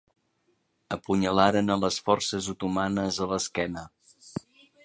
[0.95, 3.89] Apunyalaren a les forces otomanes a l'esquena.